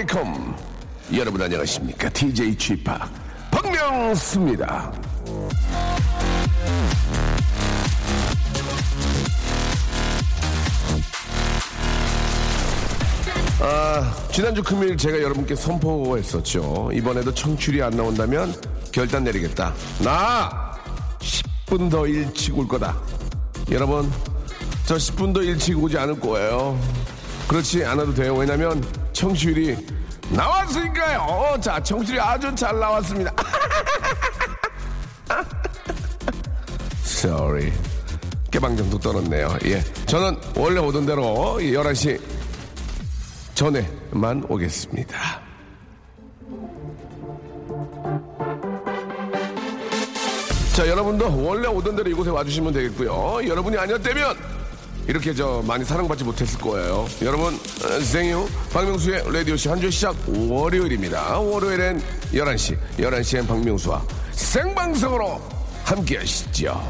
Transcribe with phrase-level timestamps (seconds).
[0.00, 0.56] Welcome.
[1.14, 2.08] 여러분 안녕하십니까?
[2.08, 2.84] DJ Chip
[3.50, 4.92] 박명수입니다.
[13.60, 16.90] 아, 지난주 금요일 제가 여러분께 선포했었죠.
[16.94, 18.54] 이번에도 청취율이 안 나온다면
[18.92, 19.74] 결단 내리겠다.
[20.02, 20.78] 나
[21.18, 22.96] 10분 더 일찍 올 거다.
[23.70, 24.10] 여러분,
[24.86, 26.80] 저 10분 더 일찍 오지 않을 거예요.
[27.46, 28.34] 그렇지 않아도 돼요.
[28.34, 28.82] 왜냐면
[29.20, 29.76] 청취율이
[30.30, 31.60] 나왔으니까요.
[31.60, 33.30] 자, 청취율이 아주 잘 나왔습니다.
[37.04, 37.70] Sorry.
[38.50, 39.58] 깨방정도 떨었네요.
[39.66, 39.82] 예.
[40.06, 42.18] 저는 원래 오던 대로 11시
[43.54, 45.40] 전에만 오겠습니다.
[50.74, 53.46] 자, 여러분도 원래 오던 대로 이곳에 와주시면 되겠고요.
[53.46, 54.59] 여러분이 아니었다면
[55.10, 57.04] 이렇게 저 많이 사랑받지 못했을 거예요.
[57.22, 61.36] 여러분, 어, thank you 박명수의 라디오쇼 한주 시작 월요일입니다.
[61.40, 62.00] 월요일엔
[62.32, 65.40] 11시, 11시엔 박명수와 생방송으로
[65.82, 66.80] 함께 하시죠.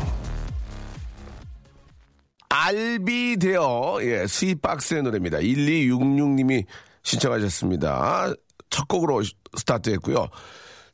[2.51, 5.39] I'll Be There, 예, 스윗박스의 노래입니다.
[5.39, 6.67] 1266님이
[7.03, 8.35] 신청하셨습니다.
[8.69, 9.23] 첫 곡으로
[9.57, 10.29] 스타트 했고요.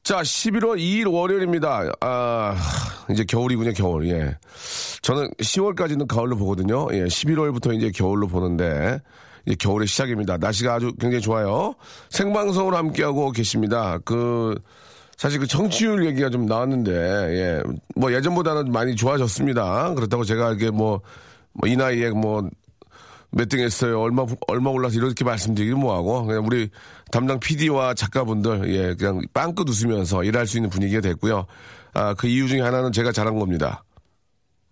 [0.06, 1.82] 자, 11월 2일 월요일입니다.
[2.00, 2.54] 아,
[3.10, 4.36] 이제 겨울이군요, 겨울, 예.
[5.02, 6.86] 저는 10월까지는 가을로 보거든요.
[6.92, 9.00] 예, 11월부터 이제 겨울로 보는데,
[9.46, 10.36] 이제 겨울의 시작입니다.
[10.36, 11.74] 날씨가 아주 굉장히 좋아요.
[12.10, 13.98] 생방송으로 함께하고 계십니다.
[14.04, 14.54] 그,
[15.16, 17.62] 사실 그 청취율 얘기가 좀 나왔는데, 예,
[17.96, 19.92] 뭐 예전보다는 많이 좋아졌습니다.
[19.94, 21.00] 그렇다고 제가 이게 뭐,
[21.52, 22.48] 뭐 이 나이에 뭐,
[23.30, 24.00] 몇 등 했어요.
[24.00, 26.26] 얼마, 얼마 올라서 이렇게 말씀드리기 뭐하고.
[26.26, 26.68] 그냥 우리
[27.10, 31.46] 담당 PD와 작가분들, 예, 그냥 빵긋 웃으면서 일할 수 있는 분위기가 됐고요.
[31.94, 33.82] 아, 그 이유 중에 하나는 제가 잘한 겁니다.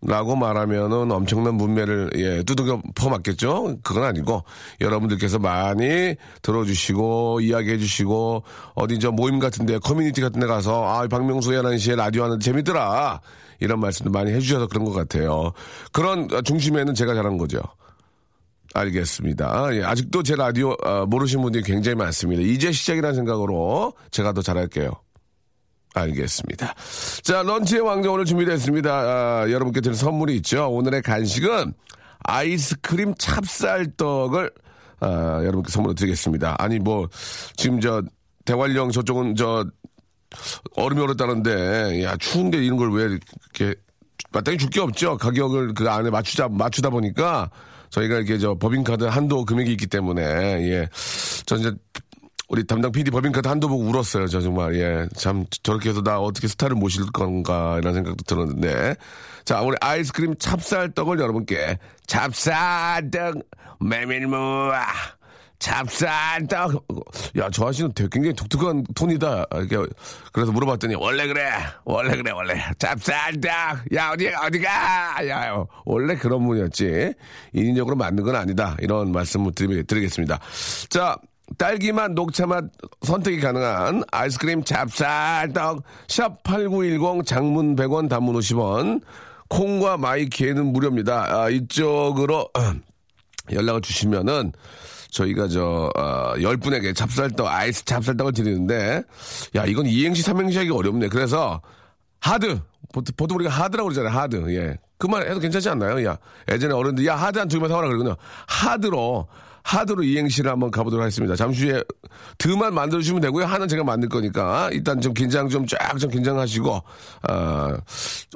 [0.07, 3.79] 라고 말하면은 엄청난 뭇매를, 예, 두들겨 퍼맞겠죠?
[3.83, 4.45] 그건 아니고,
[4.83, 8.43] 여러분들께서 많이 들어주시고, 이야기해 주시고,
[8.75, 13.23] 어디 저 모임 같은데, 커뮤니티 같은 데 가서, 아, 박명수 11시에 라디오 하는데 재밌더라.
[13.61, 15.53] 이런 말씀도 많이 해주셔서 그런 것 같아요.
[15.91, 17.61] 그런 중심에는 제가 잘한 거죠.
[18.75, 19.69] 알겠습니다.
[19.77, 22.43] 예, 아직도 제 라디오 어, 모르시는 분들이 굉장히 많습니다.
[22.43, 24.93] 이제 시작이라는 생각으로 제가 더 잘할게요.
[25.95, 26.75] 알겠습니다.
[27.23, 28.91] 자, 런치의 왕자 오늘 준비됐습니다.
[28.93, 30.69] 아, 여러분께 드릴 선물이 있죠.
[30.71, 31.73] 오늘의 간식은
[32.25, 34.51] 아이스크림 찹쌀떡을
[35.01, 35.07] 아,
[35.45, 36.57] 여러분께 선물로 드리겠습니다.
[36.59, 37.09] 아니 뭐
[37.57, 38.03] 지금 저
[38.45, 39.65] 대관령 저쪽은 저
[40.75, 43.79] 얼음이 얼었다는데 야 추운데 이런 걸 왜 이렇게
[44.33, 45.17] 마땅히 줄 게 없죠.
[45.17, 47.51] 가격을 그 안에 맞추자 맞추다 보니까
[47.95, 50.89] 저희가 이렇게 저 법인카드 한도 금액이 있기 때문에 예.
[51.47, 51.73] 저 이제
[52.49, 54.27] 우리 담당 PD 법인카드 한도 보고 울었어요.
[54.27, 55.07] 저 정말 예.
[55.17, 58.97] 참 저렇게 해서 나 어떻게 스타를 모실 건가 이런 생각도 들었는데
[59.45, 63.39] 자 우리 아이스크림 찹쌀떡을 여러분께 찹쌀떡
[63.81, 64.87] 메밀무와
[65.65, 66.85] 찹쌀떡.
[67.39, 69.47] 야, 저 아저씨는 되게 굉장히 독특한 톤이다.
[69.55, 69.91] 이렇게
[70.31, 71.49] 그래서 물어봤더니 원래 그래,
[71.85, 73.51] 원래 그래, 원래 찹쌀떡.
[73.95, 75.27] 야, 어디 어디가?
[75.29, 77.15] 야, 원래 그런 분이었지.
[77.55, 78.77] 인위적으로 만든 건 아니다.
[78.81, 80.39] 이런 말씀을 드리, 드리겠습니다.
[80.91, 81.17] 자.
[81.59, 82.65] 딸기맛, 녹차맛
[83.03, 89.03] 선택이 가능한 아이스크림 찹쌀떡 샵8910 장문 100원 단문 50원
[89.51, 91.43] 콩과 마이키에는 무료입니다.
[91.43, 92.49] 아, 이쪽으로
[93.53, 94.53] 연락을 주시면은
[95.15, 99.03] 저희가 저, 어, 10분에게 찹쌀떡, 아이스 찹쌀떡을 드리는데,
[99.55, 101.09] 야, 이건 이행시, 삼행시 하기 어렵네.
[101.09, 101.61] 그래서,
[102.21, 102.61] 하드.
[102.93, 104.13] 보통, 보통 우리가 하드라고 그러잖아요.
[104.19, 104.55] 하드.
[104.57, 104.77] 예.
[104.99, 106.05] 그 말 해도 괜찮지 않나요?
[106.07, 106.17] 야,
[106.51, 108.17] 예전에 어른들, 야, 하드 한 두 개만 사와라 그러거든요.
[108.49, 109.29] 하드로,
[109.65, 111.35] 하드로 이행시를 한번 가보도록 하겠습니다.
[111.37, 111.83] 잠시 후에
[112.39, 113.47] 드만 만들어주시면 되고요.
[113.47, 117.77] 하는 제가 만들 거니까 일단 좀 긴장 좀 쫙 좀 긴장하시고 어,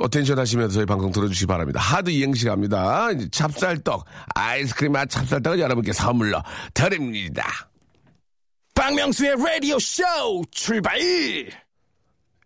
[0.00, 1.80] attention 하시면서 저희 방송 들어주시기 바랍니다.
[1.80, 3.08] 하드 이행시 갑니다.
[3.30, 4.04] 찹쌀떡,
[4.34, 6.42] 아이스크림 맛 찹쌀떡을 여러분께 선물로
[6.72, 7.44] 드립니다.
[8.74, 10.02] 박명수의 라디오 쇼
[10.50, 10.98] 출발!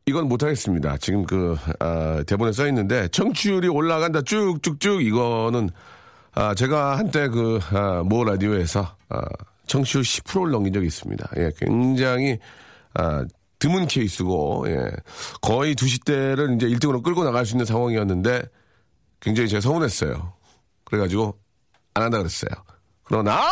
[0.06, 0.96] 이건 못하겠습니다.
[0.96, 5.70] 지금 그 아, 대본에 써 있는데 청취율이 올라간다 쭉쭉쭉 이거는
[6.34, 9.22] 아, 제가 한때 그, 아, 모 라디오에서, 아,
[9.66, 11.30] 청취율 10%를 넘긴 적이 있습니다.
[11.36, 12.38] 예, 굉장히,
[12.94, 13.24] 아,
[13.58, 14.90] 드문 케이스고, 예,
[15.40, 18.42] 거의 두 시대를 이제 1등으로 끌고 나갈 수 있는 상황이었는데,
[19.20, 20.32] 굉장히 제가 서운했어요.
[20.84, 21.38] 그래가지고,
[21.94, 22.50] 안 한다 그랬어요.
[23.04, 23.42] 그러나,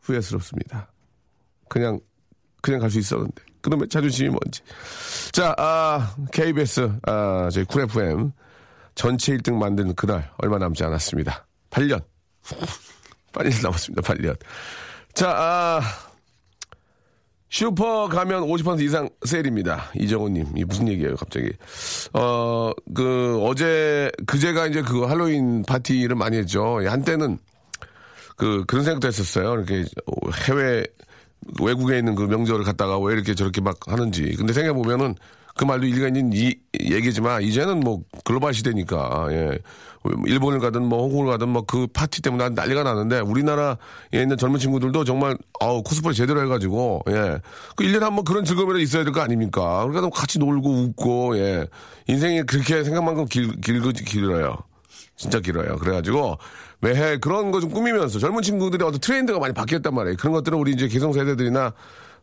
[0.00, 0.90] 후회스럽습니다.
[1.68, 2.00] 그냥,
[2.62, 3.42] 그냥 갈 수 있었는데.
[3.60, 4.62] 그놈의 자존심이 뭔지.
[5.32, 8.32] 자, 아, KBS, 아, 저희 쿨 FM.
[8.96, 11.46] 전체 1등 만든 그날 얼마 남지 않았습니다.
[11.70, 12.02] 8년.
[13.32, 14.02] 8년 남았습니다.
[14.02, 14.36] 8년.
[15.14, 15.80] 자, 아,
[17.48, 19.90] 슈퍼 가면 50% 이상 세일입니다.
[19.94, 21.50] 이정호님, 이 무슨 얘기예요, 갑자기?
[22.14, 26.80] 어, 그, 어제, 그제가 이제 그 할로윈 파티를 많이 했죠.
[26.86, 27.38] 한때는
[28.36, 29.54] 그, 그런 생각도 했었어요.
[29.54, 29.84] 이렇게
[30.48, 30.84] 해외,
[31.60, 34.34] 외국에 있는 그 명절을 갖다가 왜 이렇게 저렇게 막 하는지.
[34.36, 35.14] 근데 생각해보면은
[35.56, 39.58] 그 말도 일리가 있는 이 얘기지만 이제는 뭐 글로벌 시대니까 예.
[40.26, 43.76] 일본을 가든 뭐 홍콩을 가든 뭐 그 파티 때문에 난리가 나는데 우리나라에
[44.12, 47.38] 있는 젊은 친구들도 정말 아우 코스프레 제대로 해가지고 예.
[47.74, 49.84] 그 1년에 한 번 그런 즐거움이 있어야 될 거 아닙니까?
[49.88, 51.66] 그러니까 같이 놀고 웃고 예.
[52.06, 54.58] 인생이 그렇게 생각만큼 길, 길, 길어요.
[55.16, 55.76] 진짜 길어요.
[55.78, 56.36] 그래가지고
[56.80, 60.16] 매해 그런 거 좀 꾸미면서 젊은 친구들의 어떤 트렌드가 많이 바뀌었단 말이에요.
[60.18, 61.72] 그런 것들은 우리 이제 기성 세대들이나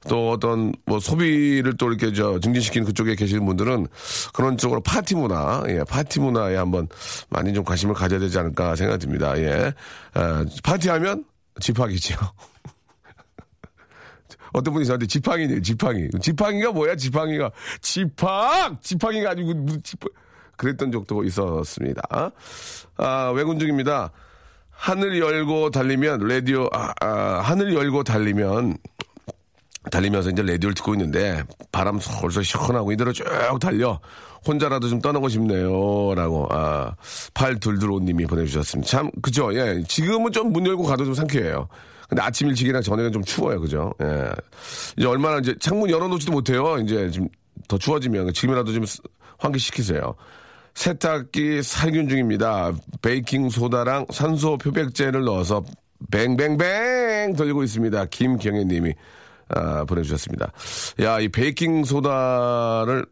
[0.10, 3.88] 또 어떤 뭐 소비를 또 이렇게 저 증진시키는 그쪽에 계시는 분들은
[4.34, 6.88] 그런 쪽으로 파티 문화, 예, 파티 문화에 한번
[7.30, 9.38] 많이 좀 관심을 가져야 되지 않을까 생각이 듭니다.
[9.40, 9.74] 예.
[10.14, 11.26] 아, 파티하면
[11.60, 12.16] 집합이죠.
[14.54, 16.08] 어떤 분이 저한테 지팡이네요, 지팡이.
[16.22, 17.52] 지팡이가 뭐야, 지팡이가.
[17.82, 18.78] 지팡!
[18.82, 20.10] 지팡이가 아니고, 무슨 지팡.
[20.58, 22.02] 그랬던 적도 있었습니다.
[22.98, 24.12] 아, 외군 중입니다.
[24.70, 28.78] 하늘 열고 달리면, 라디오, 아, 아, 하늘 열고 달리면,
[29.92, 33.26] 달리면서 이제 라디오를 듣고 있는데 바람 솔솔 시원하고 이대로 쭉
[33.60, 34.00] 달려
[34.46, 36.14] 혼자라도 좀 떠나고 싶네요.
[36.16, 36.94] 라고, 아,
[37.34, 38.90] 팔둘둘오님이 보내주셨습니다.
[38.90, 39.54] 참, 그죠?
[39.56, 39.82] 예.
[39.88, 41.68] 지금은 좀 문 열고 가도 좀 상쾌해요.
[42.10, 43.60] 근데 아침 일찍이나 저녁은 좀 추워요.
[43.62, 43.94] 그죠?
[44.02, 44.30] 예.
[44.98, 46.78] 이제 얼마나 이제 창문 열어놓지도 못해요.
[46.78, 48.84] 이제 좀더 추워지면 지금이라도 좀
[49.38, 50.14] 환기시키세요.
[50.76, 52.74] 세탁기 살균 중입니다.
[53.02, 55.64] 베이킹 소다랑 산소 표백제를 넣어서
[56.12, 58.06] 뱅뱅뱅 돌리고 있습니다.
[58.06, 58.94] 김경혜 님이.
[59.50, 60.51] 아, 보내주셨습니다.
[61.01, 63.06] 야, 이 베이킹 소다를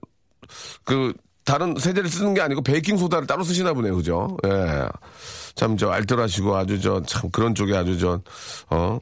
[0.83, 1.13] 그
[1.43, 4.37] 다른 세제를 쓰는 게 아니고 베이킹 소다를 따로 쓰시나 보네요, 그죠?
[4.45, 4.87] 예.
[5.55, 8.21] 참 저 알뜰하시고 아주 저 참 그런 쪽에 아주 저
[8.69, 8.99] 어.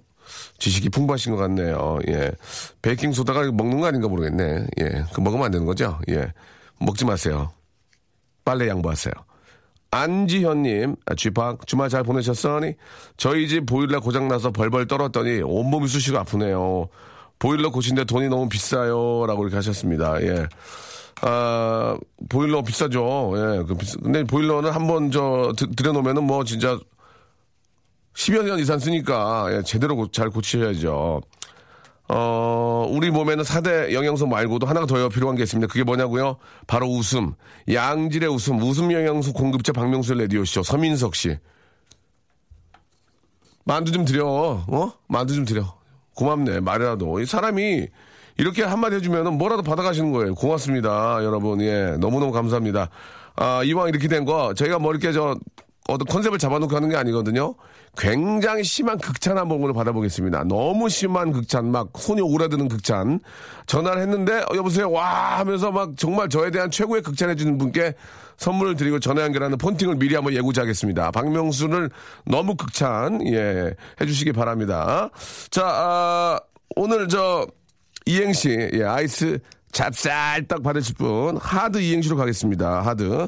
[0.60, 1.98] 지식이 풍부하신 것 같네요.
[2.08, 2.32] 예.
[2.82, 4.68] 베이킹 소다가 먹는 거 아닌가 모르겠네.
[4.80, 5.04] 예.
[5.14, 6.00] 그 먹으면 안 되는 거죠?
[6.10, 6.32] 예.
[6.80, 7.52] 먹지 마세요.
[8.46, 9.14] 빨래 양보하세요.
[9.92, 12.76] 안지현님, 쥐팍, 주말 잘 보내셨어니?
[13.18, 16.88] 저희 집 보일러 고장나서 벌벌 떨었더니 온몸이 쑤시고 아프네요.
[17.40, 19.26] 보일러 고친데 돈이 너무 비싸요.
[19.26, 20.22] 라고 이렇게 하셨습니다.
[20.22, 20.48] 예.
[21.22, 21.98] 아,
[22.28, 23.34] 보일러 비싸죠.
[23.36, 23.64] 예.
[23.64, 26.78] 그 근데 보일러는 한번 저, 들여놓으면은 뭐 진짜
[28.14, 31.22] 10여 년 이상 쓰니까, 예, 제대로 고, 잘 고치셔야죠.
[32.10, 35.72] 어, 우리 몸에는 4대 영양소 말고도 하나가 더 필요한 게 있습니다.
[35.72, 36.38] 그게 뭐냐고요?
[36.68, 37.34] 바로 웃음.
[37.72, 38.62] 양질의 웃음.
[38.62, 40.64] 웃음 영양소 공급자 박명수 레디오쇼.
[40.64, 41.38] 서민석 씨.
[43.64, 44.26] 만두 좀 드려.
[44.28, 44.94] 어?
[45.08, 45.79] 만두 좀 드려.
[46.20, 46.60] 고맙네.
[46.60, 47.22] 말이라도.
[47.22, 47.88] 이 사람이
[48.38, 50.36] 이렇게 한마디 해주면 뭐라도 받아가시는 거예요.
[50.36, 51.24] 고맙습니다.
[51.24, 51.62] 여러분.
[51.62, 51.96] 예.
[51.98, 52.90] 너무너무 감사합니다.
[53.38, 55.38] 아, 이왕 이렇게 된 거, 저희가 뭐 이렇게 저,
[55.88, 57.56] 어떤 컨셉을 잡아놓고 하는 게 아니거든요.
[57.98, 60.44] 굉장히 심한 극찬 한 번으로 받아보겠습니다.
[60.44, 63.22] 너무 심한 극찬, 막 손이 오그라드는 극찬.
[63.66, 65.40] 전화를 했는데, 어, 여보세요, 와!
[65.40, 67.96] 하면서 막 정말 저에 대한 최고의 극찬해주는 분께
[68.40, 71.12] 선물을 드리고 전화 연결하는 폰팅을 미리 한번 예고자하겠습니다.
[71.12, 71.90] 박명수를
[72.26, 75.10] 너무 극찬, 예, 해주시기 바랍니다.
[75.52, 76.40] 자, 아,
[76.76, 77.46] 오늘 저,
[78.06, 79.40] 이행시, 예, 아이스
[79.72, 82.82] 찹쌀떡 받으실 분, 하드 이행시로 가겠습니다.
[82.82, 83.28] 하드.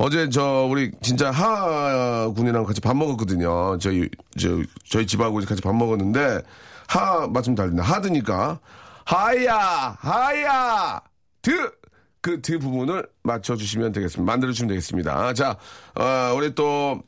[0.00, 3.78] 어제 저 우리 진짜 하 군이랑 같이 밥 먹었거든요.
[3.78, 4.50] 저희 저
[4.88, 6.40] 저희 집하고 같이 밥 먹었는데
[6.86, 7.82] 하 맞춤 달린다.
[7.82, 8.60] 하드니까
[9.04, 11.00] 하야 하야
[11.42, 11.72] 드
[12.20, 14.30] 그드 부분을 맞춰 주시면 되겠습니다.
[14.30, 15.32] 만들어 주시면 되겠습니다.
[15.34, 15.56] 자,
[15.94, 17.02] 어, 우리 또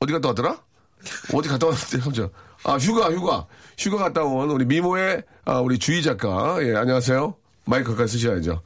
[0.00, 0.58] 어디 갔다 왔더라?
[1.34, 2.28] 어디 갔다 왔는데.
[2.64, 3.46] 아 휴가 휴가
[3.78, 8.60] 휴가 갔다 온 우리 미모의 아, 우리 주희 작가 예 안녕하세요 마이크 가까이 쓰셔야죠.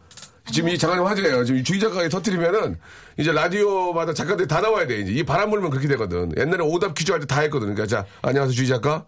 [0.52, 1.44] 지금 이 장안의 화제예요.
[1.44, 2.78] 지금 주희 작가가 터트리면은
[3.18, 4.98] 이제 라디오마다 작가들이 다 나와야 돼.
[5.00, 6.32] 이제 이 바람 불면 그렇게 되거든.
[6.36, 7.72] 옛날에 오답 퀴즈 할 때 다 했거든.
[7.74, 9.06] 그러니까 자, 안녕하세요, 주희 작가.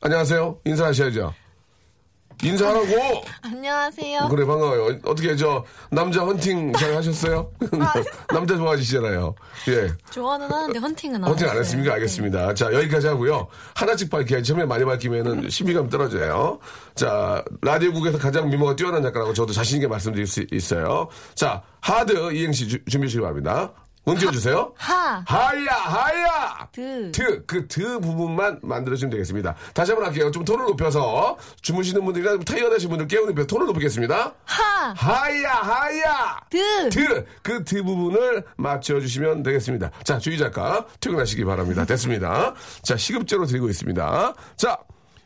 [0.00, 0.60] 안녕하세요.
[0.64, 1.32] 인사하셔야죠.
[2.42, 2.86] 인사하라고!
[3.42, 4.28] 안녕하세요.
[4.28, 4.98] 그래, 반가워요.
[5.04, 7.50] 어떻게, 저, 남자 헌팅 잘 하셨어요?
[8.32, 9.34] 남자 좋아하시잖아요.
[9.68, 9.88] 예.
[10.10, 11.56] 좋아는 하는데 헌팅은 안 헌팅 안.
[11.58, 11.94] 했습니까?
[11.94, 12.54] 알겠습니다.
[12.54, 13.48] 자, 여기까지 하고요.
[13.74, 16.60] 하나씩 밝혀야 처음에 많이 밝히면은 신비감 떨어져요.
[16.94, 21.08] 자, 라디오국에서 가장 미모가 뛰어난 작가라고 저도 자신있게 말씀드릴 수 있어요.
[21.34, 23.72] 자, 하드 이행시 주- 준비하시기 바랍니다.
[24.08, 24.72] 운 띄워주세요.
[24.76, 26.68] 하, 하야, 하야!
[26.72, 27.10] 드.
[27.12, 29.54] 드, 그 드 부분만 만들어주면 되겠습니다.
[29.74, 30.30] 다시 한번 할게요.
[30.30, 34.32] 좀 톤을 높여서 주무시는 분들이나 타이어나신 분들 깨우는 편 톤을 높이겠습니다.
[34.44, 36.40] 하, 하야, 하야!
[36.50, 36.88] 드.
[36.90, 39.90] 드, 그 드 부분을 맞춰주시면 되겠습니다.
[40.04, 41.84] 자, 주희 작가, 퇴근하시기 바랍니다.
[41.84, 42.54] 됐습니다.
[42.82, 44.34] 자, 시급제로 드리고 있습니다.
[44.56, 44.78] 자,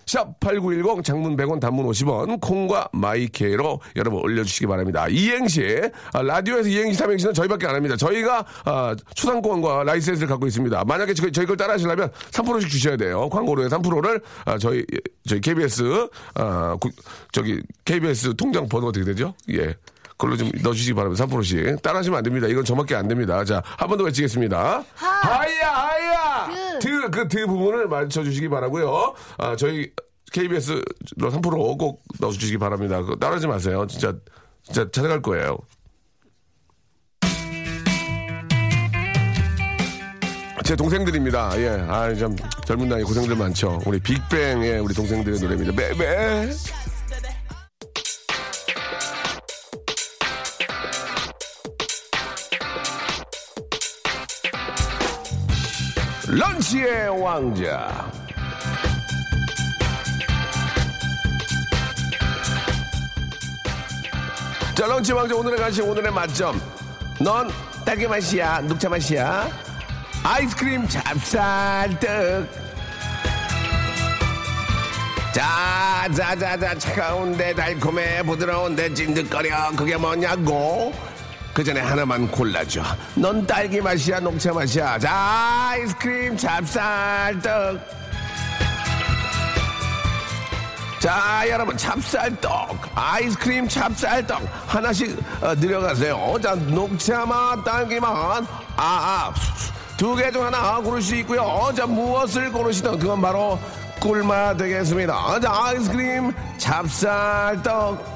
[0.07, 5.07] 샵8910 장문 100원 단문 50원 콩과 마이케이로 여러분 올려주시기 바랍니다.
[5.09, 5.81] 이행시
[6.13, 7.97] 아, 라디오에서 이행시 삼행시는 저희밖에 안 합니다.
[7.97, 10.85] 저희가 아, 초상권과 라이센스를 갖고 있습니다.
[10.85, 13.29] 만약에 저희, 걸 따라 하시려면 3%씩 주셔야 돼요.
[13.31, 14.85] 광고료의 3%를 아, 저희
[15.27, 16.09] 저희 KBS
[17.33, 19.35] 저기 KBS 통장 번호 어떻게 되죠?
[19.51, 19.75] 예.
[20.23, 21.27] 그걸로 좀 넣어주시기 바랍니다.
[21.27, 21.83] 3%씩.
[21.83, 22.47] 따라하시면 안 됩니다.
[22.47, 23.45] 이건 저밖에 안 됩니다.
[23.45, 24.85] 자, 한 번 더 외치겠습니다.
[24.95, 25.09] 하.
[25.09, 26.79] 하야, 하야!
[26.79, 26.87] 드.
[26.89, 29.91] 드, 그 드 부분을 맞춰주시기 바라고요 아, 저희
[30.33, 30.81] KBS로
[31.19, 33.01] 3%꼭 넣어주시기 바랍니다.
[33.01, 33.85] 그거 따라하지 마세요.
[33.89, 34.15] 진짜,
[34.63, 35.59] 진짜 찾아갈 거예요.
[40.65, 41.61] 제 동생들입니다.
[41.61, 41.69] 예.
[41.89, 43.81] 아, 참, 젊은 나이 고생들 많죠.
[43.85, 45.73] 우리 빅뱅의 우리 동생들의 노래입니다.
[45.75, 46.51] 베베.
[56.35, 58.11] 런치의 왕자.
[64.75, 66.59] 자, 런치 왕자 오늘의 간식 오늘의 맛점.
[67.21, 67.51] 넌
[67.85, 69.47] 딸기 맛이야, 녹차 맛이야.
[70.23, 72.01] 아이스크림 찹쌀떡.
[75.35, 79.73] 자, 자, 자, 자, 차가운데 달콤해 부드러운데 찐득거려.
[79.77, 80.95] 그게 뭐냐고?
[81.55, 82.83] 그 전에 하나만 골라줘.
[83.15, 84.99] 넌 딸기 맛이야, 녹차 맛이야.
[84.99, 85.11] 자,
[85.71, 88.03] 아이스크림 찹쌀떡.
[90.99, 96.37] 자, 여러분, 찹쌀떡, 아이스크림 찹쌀떡 하나씩 어, 들여가세요.
[96.41, 98.45] 자, 녹차맛, 딸기맛, 아,
[98.77, 99.35] 아,
[99.97, 101.71] 두 개 중 하나 고를 수 있고요.
[101.77, 103.59] 자, 무엇을 고르시든 그건 바로
[104.01, 105.41] 꿀맛 되겠습니다.
[105.41, 108.12] 자, 아이스크림 찹쌀떡.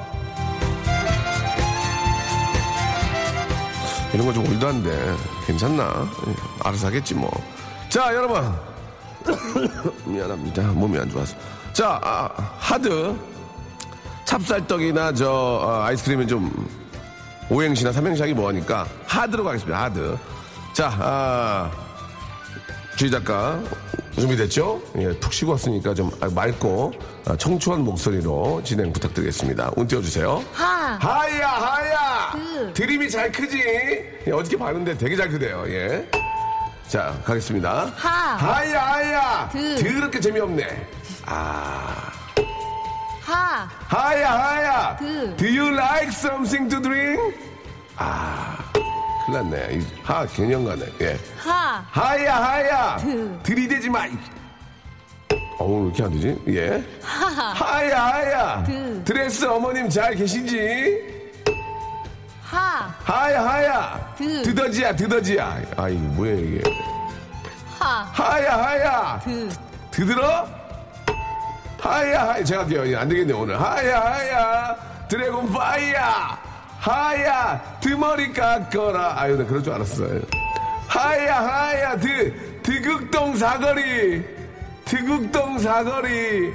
[4.16, 5.14] 이런 거 좀 올드한데
[5.46, 6.08] 괜찮나?
[6.26, 7.30] 예, 알아서 하겠지 뭐.
[7.90, 8.50] 자, 여러분.
[10.06, 10.62] 미안합니다.
[10.68, 11.36] 몸이 안 좋아서.
[11.74, 13.14] 자, 아, 하드.
[14.24, 16.66] 찹쌀떡이나 저 어, 아이스크림은 좀
[17.50, 19.82] 오행시나 삼행시 하기 뭐하니까 하드로 가겠습니다.
[19.82, 20.16] 하드.
[20.72, 21.70] 자, 아,
[22.96, 23.60] 주희 작가
[24.18, 24.80] 준비됐죠?
[24.98, 29.72] 예, 푹 쉬고 왔으니까 좀 맑고 아, 청초한 목소리로 진행 부탁드리겠습니다.
[29.74, 30.44] 운 띄워주세요.
[30.52, 30.94] 하.
[31.00, 32.72] 하야 하야 그.
[32.72, 33.58] 드림이 잘 크지
[34.26, 36.08] 예, 어저께 봤는데 되게 잘 크대요 예.
[36.86, 38.08] 자 가겠습니다 하.
[38.36, 39.76] 하야 하야 그.
[39.82, 40.86] 더럽게 재미없네
[41.26, 42.12] 아
[43.24, 43.68] 하.
[43.88, 45.34] 하야 하야 그.
[45.36, 47.34] Do you like something to drink?
[47.96, 48.56] 아
[49.26, 51.18] 큰일 났네 이하 개념 가네 예.
[51.38, 51.84] 하.
[51.90, 53.40] 하야 하야 그.
[53.42, 54.06] 들이대지 마
[55.58, 56.42] 어우 왜 이렇게 안 되지?
[56.48, 56.84] 예.
[57.02, 58.64] 하야 하야.
[58.66, 59.02] 그.
[59.04, 60.98] 드레스 어머님 잘 계신지?
[62.42, 62.94] 하.
[63.04, 64.14] 하야 하야.
[64.18, 64.42] 드.
[64.42, 65.62] 드더지야 드더지야.
[65.76, 66.62] 아 이게 뭐야 이게?
[67.78, 68.02] 하.
[68.12, 69.20] 하야 하야.
[69.24, 69.48] 드.
[69.90, 70.46] 드들어?
[71.80, 72.44] 하야 하야.
[72.44, 72.98] 제가 할게요.
[72.98, 73.60] 안 되겠네 오늘.
[73.60, 74.76] 하야 하야.
[75.08, 76.38] 드래곤 파이야
[76.80, 79.14] 하야 드머리 깎거라.
[79.20, 80.20] 아유 나 그럴 줄 알았어요.
[80.86, 81.96] 하야 하야.
[81.96, 82.60] 드.
[82.62, 84.35] 드극동 사거리
[84.86, 86.52] 드극동 사거리.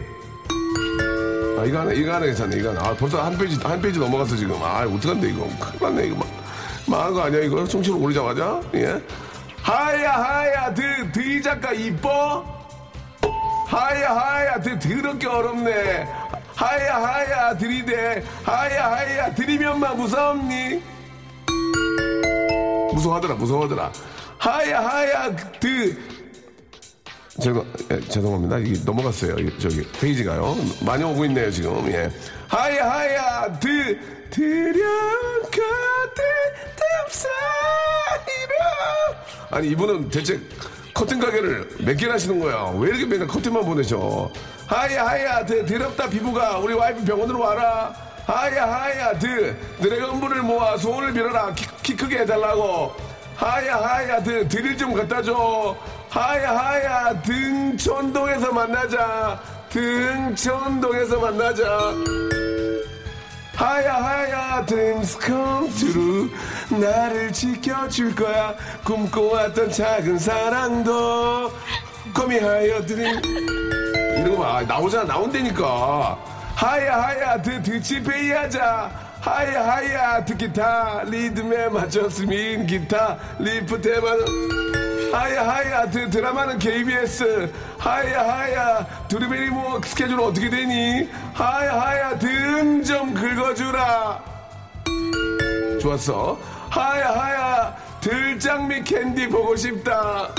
[1.60, 2.58] 아 이거 하나 이거 하나 괜찮네.
[2.58, 2.82] 이거 하나.
[2.82, 4.56] 아 벌써 한 페이지 한 페이지 넘어갔어 지금.
[4.64, 5.48] 아 어떡한데 이거.
[5.60, 6.16] 큰일 났네 이거.
[6.16, 6.28] 막
[6.88, 7.66] 망한 거 아니야 이거?
[7.68, 8.62] 청취율 오르자마자?
[8.76, 9.02] 예?
[9.62, 12.44] 하야 하야 드 드이 작가 이뻐?
[13.68, 16.08] 하야 하야 드 더럽게 어렵네.
[16.56, 18.24] 하야 하야 들이대.
[18.44, 20.82] 하야 하야 들이면만 무섭니?
[22.94, 23.92] 무서워하더라 무서워하더라.
[24.38, 25.98] 하야 하야 드
[27.40, 28.58] 죄송, 예, 죄송합니다.
[28.86, 29.36] 넘어갔어요.
[29.38, 30.56] 이, 저기, 페이지가요.
[30.82, 31.88] 많이 오고 있네요, 지금.
[31.92, 32.12] 예.
[32.48, 33.98] 하야, 하야, 드,
[34.30, 35.58] 들여가,
[36.14, 36.22] 드,
[37.08, 38.56] 탑사이라.
[39.52, 40.40] 아니, 이분은 대체
[40.94, 42.70] 커튼 가게를 몇 개나 하시는 거야?
[42.78, 44.30] 왜 이렇게 맨날 커튼만 보내셔?
[44.68, 46.58] 하야, 하야, 드, 더럽다, 피부가.
[46.60, 47.94] 우리 와이프 병원으로 와라.
[48.26, 51.54] 하야, 하야, 드, 드래곤볼을 모아 소원을 빌어라.
[51.56, 52.94] 키, 키 크게 해달라고.
[53.36, 55.76] 하야, 하야, 드, 드릴 좀 갖다 줘.
[56.12, 59.40] 하야 하야 등촌동에서 만나자.
[59.70, 61.64] 등촌동에서 만나자.
[63.56, 66.30] 하야 하야 dreams come true
[66.70, 68.54] 나를 지켜줄 거야.
[68.84, 71.50] 꿈꿔왔던 작은 사랑도
[72.14, 73.22] 거미하여 드림
[74.18, 74.62] 이런 거 봐.
[74.64, 75.06] 나오잖아.
[75.06, 76.18] 나온다니까.
[76.56, 78.92] 하야 하야 드 드치페이 하자.
[79.22, 81.04] 하야 하야 드기타.
[81.06, 83.18] 리듬에 맞췄으면 기타.
[83.40, 84.81] 리프트에만
[85.12, 92.84] 하야 하야 드, 드라마는 KBS 하야 하야 두리베리 뭐 스케줄 어떻게 되니 하야 하야 등
[92.84, 94.24] 좀 긁어주라
[95.82, 96.40] 좋았어
[96.70, 100.30] 하야 하야 들장미 캔디 보고 싶다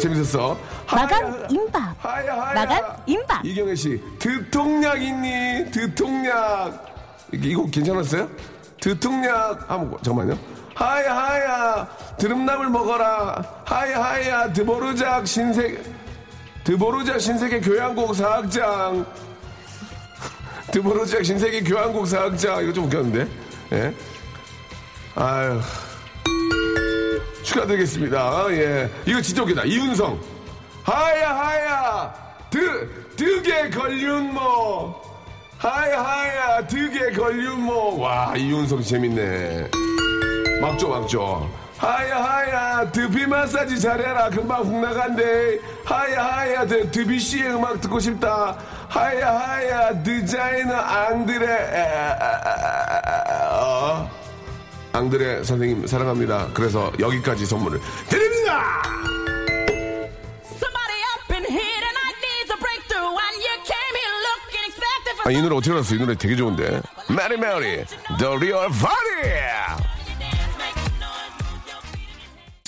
[0.00, 0.56] 재밌었어.
[0.94, 1.94] 마감 하야, 임박.
[1.98, 2.54] 하야, 하야.
[2.54, 3.44] 마감 임박.
[3.44, 5.68] 이경혜 씨, 드통약 있니?
[5.72, 6.86] 드통약.
[7.32, 8.28] 이거 괜찮았어요?
[8.80, 9.70] 드통약.
[9.70, 10.38] 한번, 잠깐만요.
[10.74, 11.88] 하야, 하야.
[12.18, 13.42] 드름나물 먹어라.
[13.64, 14.52] 하야, 하야.
[14.52, 15.82] 드보르작 신세계.
[16.62, 19.04] 드보르작 신세계 교향곡 사학장.
[20.70, 22.62] 드보르작 신세계 교향곡 사학장.
[22.62, 23.28] 이거 좀 웃겼는데.
[23.72, 23.94] 예.
[25.16, 25.60] 아유.
[27.42, 28.46] 축하드리겠습니다.
[28.50, 28.90] 예.
[29.06, 29.64] 이거 진짜 웃기다.
[29.64, 30.20] 이윤성.
[30.84, 32.14] 하야, 하야.
[32.50, 35.07] 드, 득에 걸륜모.
[35.58, 36.66] 하야, 하야.
[36.66, 37.98] 득에 걸륜모.
[37.98, 39.70] 와, 이윤성 재밌네.
[40.60, 41.50] 막죠, 막죠.
[41.78, 42.90] 하야.
[42.92, 44.30] 드비 마사지 잘해라.
[44.30, 45.58] 금방 훅 나간대.
[46.66, 48.56] 드, 드비 씨의 음악 듣고 싶다.
[48.88, 50.02] 하야, 하야.
[50.02, 51.46] 디자이너 앙드레.
[51.46, 54.10] 에, 아, 아, 아, 어.
[54.92, 56.48] 앙드레 선생님 사랑합니다.
[56.54, 58.82] 그래서 여기까지 선물을 드립니다.
[65.28, 65.94] 아, 이 노래 어떻게 알았어?
[65.94, 66.80] 이 노래 되게 좋은데.
[67.14, 67.84] Mary Mary,
[68.18, 69.28] The Real Party.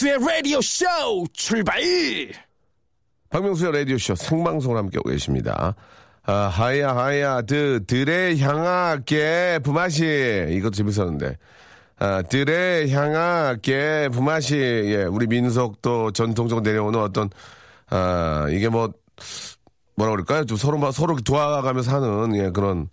[0.02, 0.84] 의 라디오 쇼
[1.32, 1.80] 출발!
[3.30, 5.74] 박명수의 라디오 쇼 생방송을 함께하고 계십니다.
[6.24, 10.48] 아, 하야, 하야, 드, 들에 향하게 부마시.
[10.50, 11.38] 이것도 재밌었는데.
[11.98, 14.56] 아, 들에 향하게 부마시.
[14.56, 17.30] 예, 우리 민속도 전통적으로 내려오는 어떤,
[17.88, 18.92] 아, 이게 뭐,
[19.96, 20.44] 뭐라 그럴까요?
[20.44, 22.88] 좀 서로, 막 서로 도와가면서 하는, 예, 그런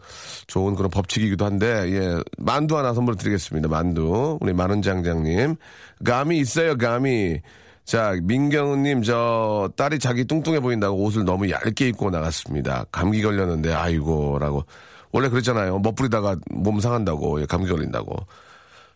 [0.47, 3.69] 좋은 그런 법칙이기도 한데, 예, 만두 하나 선물 드리겠습니다.
[3.69, 4.37] 만두.
[4.41, 5.55] 우리 마른 장장님.
[6.03, 7.41] 감이 있어요, 감이.
[7.85, 12.85] 자, 민경은님, 저, 딸이 자기 뚱뚱해 보인다고 옷을 너무 얇게 입고 나갔습니다.
[12.91, 14.65] 감기 걸렸는데, 아이고, 라고.
[15.13, 15.79] 원래 그랬잖아요.
[15.79, 18.17] 멋부리다가 몸 상한다고, 예, 감기 걸린다고.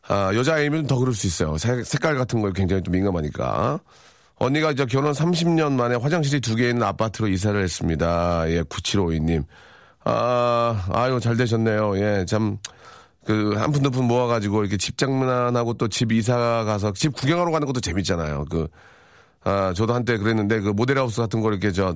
[0.10, 1.58] 아, 여자아이면 더 그럴 수 있어요.
[1.58, 3.80] 색, 색깔 같은 거에 굉장히 좀 민감하니까.
[4.42, 8.50] 언니가 이제 결혼 30년 만에 화장실이 두 개 있는 아파트로 이사를 했습니다.
[8.50, 9.44] 예, 9752님.
[10.04, 11.96] 아, 아유, 잘 되셨네요.
[12.00, 12.58] 예, 참,
[13.26, 17.52] 그, 한 푼 두 푼 모아가지고 이렇게 집 장만하고 또 집 이사 가서 집 구경하러
[17.52, 18.46] 가는 것도 재밌잖아요.
[18.50, 18.68] 그,
[19.44, 21.96] 아, 저도 한때 그랬는데 그 모델하우스 같은 거 이렇게 저,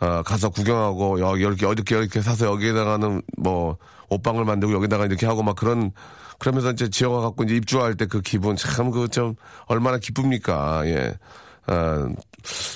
[0.00, 3.76] 아, 가서 구경하고 여기 이렇게 어떻게 이렇게 사서 여기에다가는 뭐
[4.10, 5.92] 옷방을 만들고 여기다가 이렇게 하고 막 그런
[6.40, 10.82] 그러면서 이제 지어가 갖고 이제 입주할 때 그 기분 참 그 좀 얼마나 기쁩니까.
[10.86, 11.14] 예.
[11.66, 12.08] 아,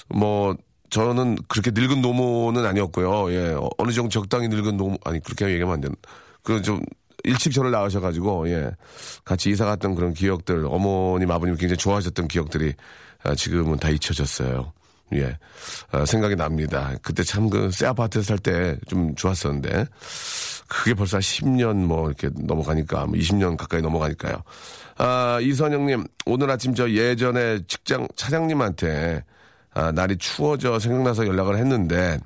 [0.08, 0.56] 뭐
[0.90, 3.32] 저는 그렇게 늙은 노모는 아니었고요.
[3.32, 3.48] 예.
[3.54, 5.96] 어, 어느 정도 적당히 늙은 노모 아니 그렇게 얘기하면 안 되는.
[6.42, 6.80] 그 좀
[7.24, 8.70] 일찍 저를 낳으셔가지고 예.
[9.24, 12.72] 같이 이사 갔던 그런 기억들 어머님 아버님 굉장히 좋아하셨던 기억들이
[13.24, 14.72] 아, 지금은 다 잊혀졌어요.
[15.14, 15.36] 예.
[15.90, 16.92] 아, 생각이 납니다.
[17.02, 19.86] 그때 참 그 새 아파트 살 때 좀 좋았었는데
[20.68, 24.42] 그게 벌써 한 10년 뭐 이렇게 넘어가니까 뭐 20년 가까이 넘어가니까요.
[24.98, 29.22] 아, 이선영님 오늘 아침 저 예전에 직장 차장님한테
[29.74, 32.18] 아, 날이 추워져 생각나서 연락을 했는데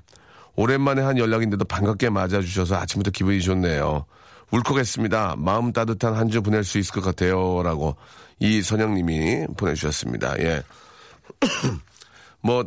[0.57, 4.07] 오랜만에 한 연락인데도 반갑게 맞아주셔서 아침부터 기분이 좋네요.
[4.51, 5.37] 울컥했습니다.
[5.39, 7.63] 마음 따뜻한 한 주 보낼 수 있을 것 같아요.
[7.63, 7.97] 라고
[8.39, 10.39] 이선영님이 보내주셨습니다.
[10.41, 10.63] 예.
[12.43, 12.65] 뭐,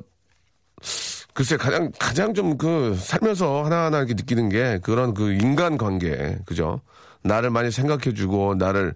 [1.33, 6.79] 글쎄, 가장, 가장 좀 그, 살면서 하나하나 이렇게 느끼는 게 그런 그 인간 관계, 그죠?
[7.23, 8.95] 나를 많이 생각해주고, 나를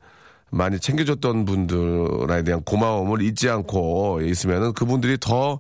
[0.51, 5.59] 많이 챙겨줬던 분들에 대한 고마움을 잊지 않고 있으면은 그분들이 더,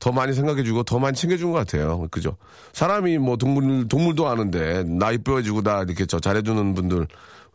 [0.00, 2.06] 더 많이 생각해주고 더 많이 챙겨준 것 같아요.
[2.10, 2.36] 그죠?
[2.72, 7.06] 사람이 뭐 동물, 동물도 아는데 나 이뻐해주고 나 이렇게 저 잘해주는 분들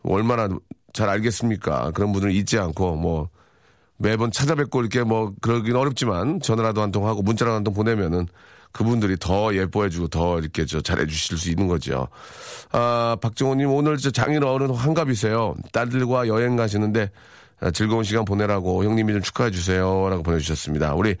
[0.02, 0.48] 얼마나
[0.92, 1.90] 잘 알겠습니까?
[1.92, 3.28] 그런 분들 잊지 않고 뭐
[3.96, 8.26] 매번 찾아뵙고 이렇게 뭐 그러긴 어렵지만 전화라도 한 통 하고 문자라도 한 통 보내면은
[8.78, 12.08] 그분들이 더 예뻐해주고 더 이렇게 저 잘해주실 수 있는 거죠.
[12.72, 15.54] 아, 박정호님 오늘 저 장인 어른 환갑이세요.
[15.72, 17.08] 딸들과 여행 가시는데
[17.60, 20.94] 아, 즐거운 시간 보내라고 형님이 좀 축하해 주세요라고 보내주셨습니다.
[20.94, 21.14] 우리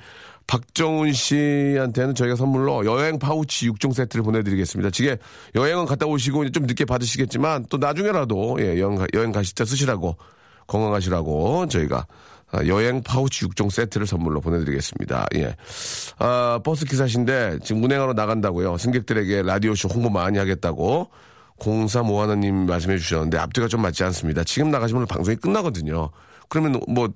[0.48, 4.90] 박정훈 씨한테는 저희가 선물로 여행 파우치 6종 세트를 보내드리겠습니다.
[4.90, 5.16] 지게
[5.54, 10.16] 여행은 갔다 오시고 좀 늦게 받으시겠지만 또 나중에라도 예, 여행, 가- 여행 가실 때 쓰시라고
[10.66, 12.06] 건강하시라고 저희가 아,
[12.66, 15.26] 여행 파우치 6종 세트를 선물로 보내드리겠습니다.
[15.36, 15.56] 예.
[16.18, 18.78] 아, 버스 기사신데 지금 운행하러 나간다고요.
[18.78, 21.10] 승객들에게 라디오쇼 홍보 많이 하겠다고
[21.58, 24.44] 0351님 말씀해 주셨는데 앞뒤가 좀 맞지 않습니다.
[24.44, 26.10] 지금 나가시면 방송이 끝나거든요.
[26.48, 27.08] 그러면 뭐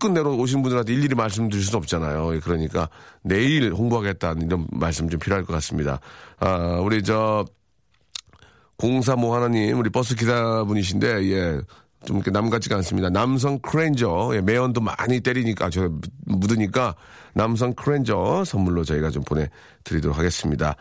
[0.00, 2.34] 끝내러 오신 분들한테 일일이 말씀드릴 수는 없잖아요.
[2.34, 2.88] 예, 그러니까
[3.22, 6.00] 내일 홍보하겠다는 이런 말씀 좀 필요할 것 같습니다.
[6.38, 7.44] 아, 우리 저
[8.78, 11.60] 035 하나님, 우리 버스 기사분이신데, 예.
[12.06, 13.10] 좀 이렇게 남 같지가 않습니다.
[13.10, 15.90] 남성 클렌저, 예, 매연도 많이 때리니까, 저
[16.26, 16.94] 묻으니까,
[17.34, 20.76] 남성 클렌저 선물로 저희가 좀 보내드리도록 하겠습니다.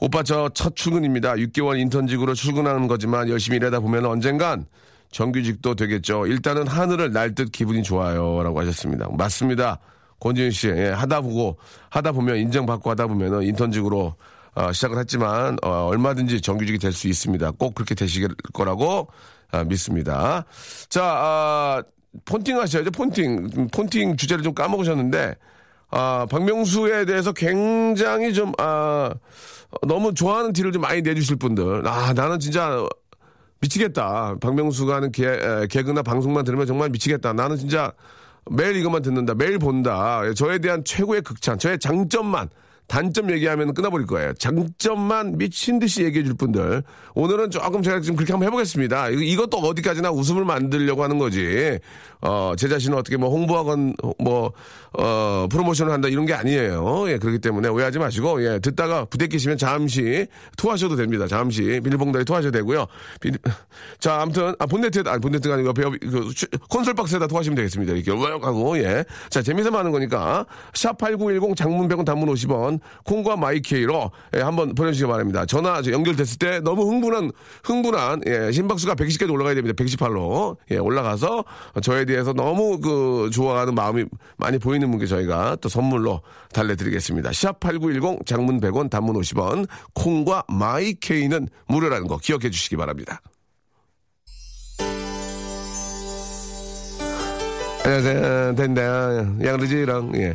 [0.00, 1.34] 오빠 저 첫 출근입니다.
[1.34, 4.66] 6개월 인턴직으로 출근하는 거지만 열심히 일하다 보면 언젠간
[5.12, 6.26] 정규직도 되겠죠.
[6.26, 8.42] 일단은 하늘을 날 듯 기분이 좋아요.
[8.42, 9.08] 라고 하셨습니다.
[9.16, 9.78] 맞습니다.
[10.20, 11.56] 권지윤 씨, 예, 하다 보고,
[11.90, 14.14] 하다 보면 인정받고 하다 보면은 인턴직으로
[14.56, 17.50] 어, 시작을 했지만, 어, 얼마든지 정규직이 될 수 있습니다.
[17.52, 20.44] 꼭 그렇게 되시길 거라고 아, 믿습니다.
[20.88, 21.82] 자, 아,
[22.24, 23.50] 폰팅 하셔야죠, 폰팅.
[23.56, 25.34] 음, 폰팅 주제를 좀 까먹으셨는데,
[25.90, 29.14] 아, 박명수에 대해서 굉장히 좀, 아,
[29.86, 31.86] 너무 좋아하는 티를 좀 많이 내주실 분들.
[31.86, 32.84] 아, 나는 진짜
[33.60, 34.36] 미치겠다.
[34.40, 37.32] 박명수가 하는 개, 에, 개그나 방송만 들으면 정말 미치겠다.
[37.32, 37.92] 나는 진짜
[38.50, 39.34] 매일 이것만 듣는다.
[39.34, 40.22] 매일 본다.
[40.26, 42.50] 예, 저에 대한 최고의 극찬, 저의 장점만.
[42.86, 44.32] 단점 얘기하면 끊어버릴 거예요.
[44.34, 46.82] 장점만 미친 듯이 얘기해 줄 분들.
[47.14, 49.08] 오늘은 조금 제가 지금 그렇게 한번 해보겠습니다.
[49.10, 51.78] 이것도 어디까지나 웃음을 만들려고 하는 거지.
[52.20, 54.52] 어, 제 자신을 어떻게 뭐 홍보하건 뭐,
[54.98, 57.04] 어, 프로모션을 한다 이런 게 아니에요.
[57.08, 61.26] 예, 그렇기 때문에 오해하지 마시고, 예, 듣다가 부대끼시면 잠시 토하셔도 됩니다.
[61.26, 62.86] 잠시 비닐봉다리 토하셔도 되고요.
[63.20, 63.38] 비닐-
[64.00, 67.92] 자, 아무튼, 아, 본네트, 아, 본네트가 아니고 옆에 그 슈- 콘솔 박스에다 토하시면 되겠습니다.
[67.92, 69.04] 이렇게 욱 하고, 예.
[69.28, 72.73] 자, 재미삼아 하는 거니까, 샵8910 장문 100원 단문 50원,
[73.04, 75.44] 콩과 마이케이로, 예, 한번 보내주시기 바랍니다.
[75.46, 77.30] 전화 저 연결됐을 때 너무 흥분한,
[77.64, 79.74] 흥분한, 예, 심박수가 110까지 올라가야 됩니다.
[79.82, 80.56] 118로.
[80.70, 81.44] 예, 올라가서
[81.82, 84.04] 저에 대해서 너무 그 좋아하는 마음이
[84.36, 87.32] 많이 보이는 분께 저희가 또 선물로 달래드리겠습니다.
[87.32, 93.20] 샵 8910 장문 100원 단문 50원, 콩과 마이케이는 무료라는 거 기억해 주시기 바랍니다.
[97.86, 98.54] 안녕하세요.
[98.54, 98.82] 된다.
[99.44, 100.34] 양르지랑, 예.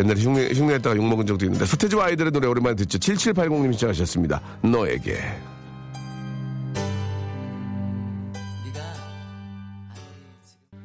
[0.00, 2.98] 옛날에 흉내, 흉내했다가 욕먹은 적도 있는데, 서태지와 아이들의 노래 오랜만에 듣죠.
[2.98, 4.40] 7780님 시청하셨습니다.
[4.62, 5.16] 너에게.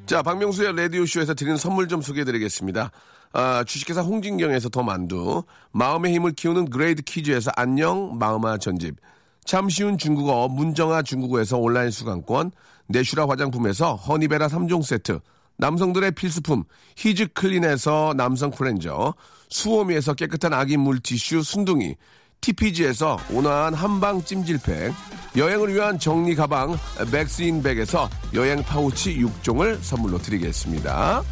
[0.05, 2.91] 자, 박명수의 라디오쇼에서 드리는 선물 좀 소개해 드리겠습니다.
[3.31, 8.97] 아, 주식회사 홍진경에서 더 만두, 마음의 힘을 키우는 그레이드 퀴즈에서 안녕 마음아 전집,
[9.45, 12.51] 참 쉬운 중국어 문정아 중국어에서 온라인 수강권,
[12.85, 15.19] 내슈라 화장품에서 허니베라 3종 세트,
[15.57, 16.63] 남성들의 필수품
[16.97, 19.13] 히즈 클린에서 남성 클렌저,
[19.49, 21.95] 수오미에서 깨끗한 아기 물티슈 순둥이,
[22.41, 24.93] TPG에서 온화한 한방 찜질팩,
[25.37, 26.77] 여행을 위한 정리 가방
[27.11, 31.23] 백스인백에서 여행 파우치 6종을 선물로 드리겠습니다.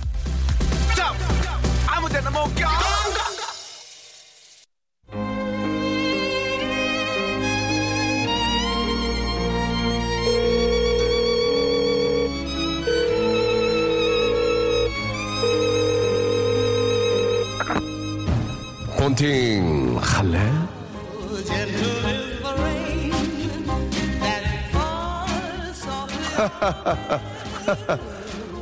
[19.15, 20.39] 본팅 할래?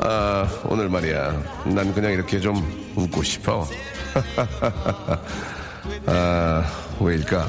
[0.01, 1.43] 아, 오늘 말이야.
[1.65, 2.55] 난 그냥 이렇게 좀
[2.95, 3.67] 웃고 싶어.
[6.07, 6.63] 아,
[6.99, 7.47] 왜일까?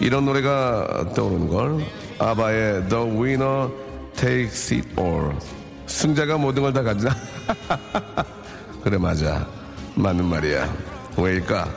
[0.00, 1.84] 이런 노래가 떠오르는 걸.
[2.18, 3.68] 아바의 The Winner
[4.16, 5.32] Takes It All.
[5.86, 7.14] 승자가 모든 걸 다 가지나?
[8.84, 9.46] 그래, 맞아.
[9.94, 10.68] 맞는 말이야.
[11.16, 11.68] 왜일까?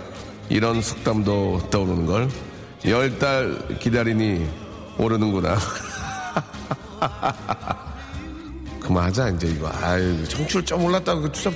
[0.49, 2.29] 이런 속담도 떠오르는 걸.
[2.85, 4.47] 열 달 기다리니
[4.97, 5.57] 오르는구나.
[8.79, 9.69] 그만하자 이제 이거.
[9.81, 11.53] 아유 청출 좀 올랐다고 그 추적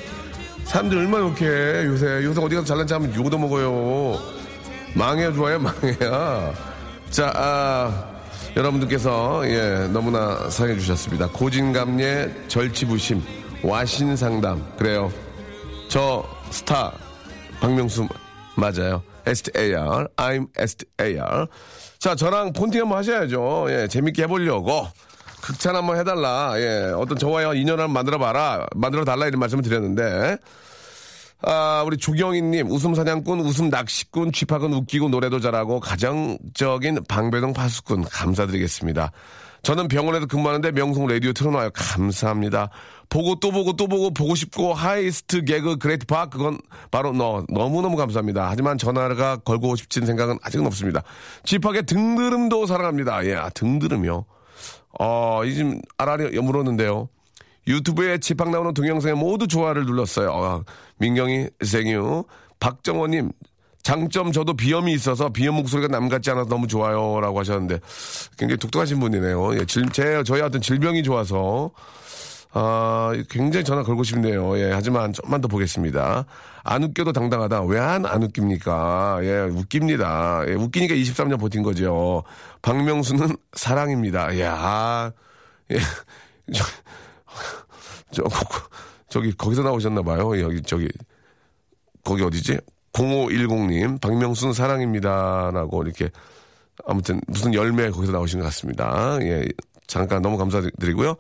[0.66, 1.86] 사람들 얼마나 욕해.
[1.86, 4.20] 요새 요새 어디 가서 잘난 체 하면 욕도 먹어요.
[4.96, 5.60] 망해야 좋아요?
[5.62, 6.52] 망해야
[7.12, 8.06] 자 아,
[8.56, 11.28] 여러분들께서 예 너무나 사랑해 주셨습니다.
[11.30, 13.22] 고진감래 절치부심
[13.62, 14.64] 와신상담.
[14.78, 15.12] 그래요.
[15.90, 16.92] 저 스타
[17.60, 18.08] 박명수
[18.60, 21.48] 맞아요 STAR I'm STAR
[22.00, 24.88] 자 저랑 폰팅 한번 하셔야죠 예 재밌게 해보려고
[25.42, 26.54] 극찬 한번 해달라.
[26.58, 28.68] 예, 어떤 저와의 인연을 만들어봐라.
[28.76, 30.38] 만들어달라 이런 말씀을 드렸는데.
[31.42, 39.12] 아, 우리 조경희님, 웃음 사냥꾼, 웃음 낚시꾼, 쥐팍은 웃기고 노래도 잘하고 가정적인 방배동 파수꾼 감사드리겠습니다.
[39.62, 41.72] 저는 병원에서 근무하는데 명성 라디오 틀어놔요.
[41.74, 42.70] 감사합니다.
[43.10, 46.60] 보고 또 보고 또 보고 보고 싶고 하이스트 개그 그레이트 파 그건
[46.92, 48.50] 바로 너 너무너무 감사합니다.
[48.50, 51.04] 하지만 전화가 걸고 싶진 생각은 아직은 없습니다.
[51.44, 53.26] 쥐팍의 등드름도 사랑합니다.
[53.26, 54.26] 예, 아, 등드름이요.
[55.00, 57.10] 어, 이 지금 아라리 물었는데요.
[57.70, 60.30] 유튜브에 집합 나오는 동영상에 모두 좋아를 눌렀어요.
[60.32, 60.64] 어,
[60.98, 62.26] 민경이 생유
[62.60, 63.32] 박정호님
[63.84, 67.80] 장점 저도 비염이 있어서 비염 목소리가 남 같지 않아서 너무 좋아요라고 하셨는데
[68.38, 69.56] 굉장히 독특하신 분이네요.
[69.56, 71.72] 예, 질, 제 저희 어떤 질병이 좋아서
[72.52, 74.58] 아, 굉장히 전화 걸고 싶네요.
[74.60, 76.26] 예, 하지만 좀만 더 보겠습니다.
[76.64, 77.62] 안 웃겨도 당당하다.
[77.64, 79.20] 왜 안 안 웃깁니까?
[79.22, 80.44] 예, 웃깁니다.
[80.48, 82.24] 예, 웃기니까 23년 버틴 거죠.
[82.64, 84.40] 박명수는 사랑입니다.
[84.42, 85.12] 야,
[85.72, 85.78] 예,
[86.54, 86.66] 저,
[88.12, 88.24] 저,
[89.10, 90.40] 저기, 거기서 나오셨나 봐요.
[90.40, 90.88] 여기, 저기,
[92.04, 92.60] 거기 어디지?
[92.94, 96.10] 0510님, 박명수는 사랑입니다 라고 이렇게
[96.86, 99.18] 아무튼 무슨 열매 거기서 나오신 것 같습니다.
[99.22, 99.46] 예,
[99.88, 101.16] 잠깐 너무 감사드리고요.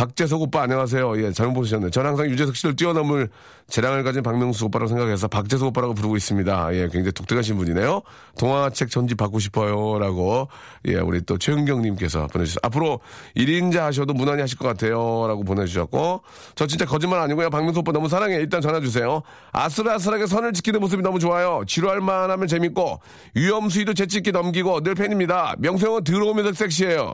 [0.00, 1.22] 박재석 오빠 안녕하세요.
[1.22, 1.90] 예, 잘못 보셨네요.
[1.90, 3.28] 저는 항상 유재석 씨를 뛰어넘을
[3.68, 6.74] 재량을 가진 박명수 오빠라고 생각해서 박재석 오빠라고 부르고 있습니다.
[6.74, 8.00] 예, 굉장히 독특하신 분이네요.
[8.38, 9.98] 동화책 전집 받고 싶어요.
[9.98, 10.48] 라고,
[10.86, 12.60] 예, 우리 또 최은경님께서 보내주셨어요.
[12.62, 13.00] 앞으로
[13.36, 15.26] 1인자 하셔도 무난히 하실 것 같아요.
[15.28, 16.22] 라고 보내주셨고,
[16.54, 17.50] 저 진짜 거짓말 아니고요.
[17.50, 18.36] 박명수 오빠 너무 사랑해.
[18.36, 19.20] 일단 전화 주세요.
[19.52, 21.62] 아슬아슬하게 선을 지키는 모습이 너무 좋아요.
[21.66, 23.00] 지루할 만 하면 재밌고,
[23.34, 25.56] 위험수위도 재찍기 넘기고 늘 팬입니다.
[25.58, 27.12] 명수 형은 들어오면서 섹시해요.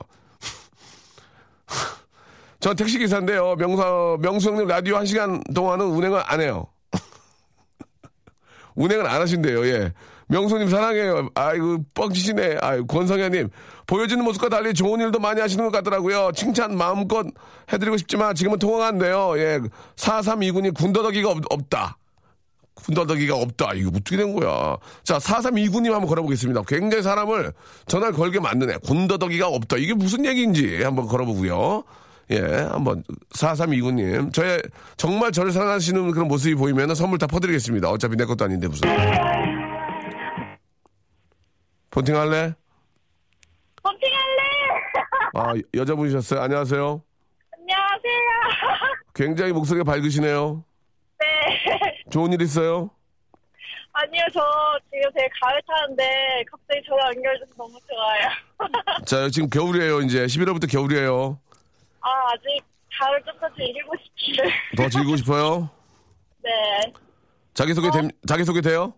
[2.61, 3.57] 저 택시 기사인데요.
[3.57, 6.67] 명수, 명수 형님 라디오 한 시간 동안은 운행을 안 해요.
[8.75, 9.93] 운행을 안 하신대요, 예.
[10.29, 11.29] 명수님 사랑해요.
[11.35, 12.59] 아이고, 뻥치시네.
[12.61, 13.49] 아이고, 권성현님.
[13.87, 16.33] 보여지는 모습과 달리 좋은 일도 많이 하시는 것 같더라고요.
[16.35, 17.25] 칭찬 마음껏
[17.73, 19.35] 해드리고 싶지만 지금은 통화가 안 돼요.
[19.37, 19.61] 예.
[19.95, 21.97] 4329님 군더더기가 없, 없다.
[22.75, 23.73] 군더더기가 없다.
[23.75, 24.77] 이거 어떻게 된 거야.
[25.05, 26.63] 자, 4329님 한번 걸어보겠습니다.
[26.67, 27.53] 굉장히 사람을
[27.87, 28.79] 전화를 걸게 만드네.
[28.79, 29.77] 군더더기가 없다.
[29.77, 31.85] 이게 무슨 얘기인지 한번 걸어보고요.
[32.31, 34.33] 예, 한번 4329님.
[34.33, 34.61] 저의
[34.97, 37.89] 정말 저를 사랑하시는 그런 모습이 보이면 선물 다 퍼드리겠습니다.
[37.89, 38.89] 어차피 내 것도 아닌데 무슨.
[41.91, 42.55] 폰팅 할래?
[43.83, 44.43] 펌핑할래!
[45.35, 46.41] 아, 여자분이셨어요?
[46.41, 47.03] 안녕하세요.
[47.59, 48.23] 안녕하세요.
[49.15, 50.63] 굉장히 목소리가 밝으시네요.
[51.21, 51.27] 네.
[52.11, 52.91] 좋은 일 있어요?
[53.93, 54.41] 아니요, 저
[54.93, 59.05] 지금 되게 가을 타는데 갑자기 전화 연결돼서 너무 좋아요.
[59.07, 60.27] 자, 지금 겨울이에요, 이제.
[60.27, 61.39] 11월부터 겨울이에요.
[62.07, 62.65] 아, 아직
[62.99, 64.51] 가을 좀 더 즐기고 싶기를.
[64.77, 65.69] 더 즐기고 싶어요?
[66.43, 66.51] 네.
[67.55, 68.95] 자기소개, 됨, 자기소개 돼요?